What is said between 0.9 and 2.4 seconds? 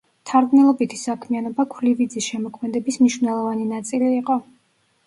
საქმიანობა ქვლივიძის